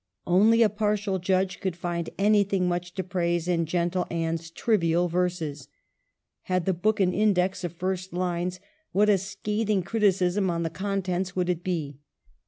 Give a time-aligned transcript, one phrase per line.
[0.25, 5.67] Only a partial judge could find anything much to praise in gentle Anne's trivial verses.
[6.49, 8.59] Had the book an index of first lines,
[8.93, 11.99] what a scathing criticism on the contents would it be